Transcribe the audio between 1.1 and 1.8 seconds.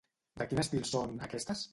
aquestes?